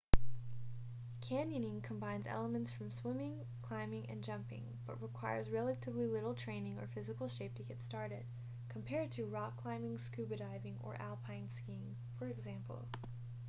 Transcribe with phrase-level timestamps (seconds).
[1.21, 7.53] canyoning combines elements from swimming climbing and jumping--but requires relatively little training or physical shape
[7.53, 8.25] to get started
[8.67, 12.83] compared to rock climbing scuba diving or alpine skiing for example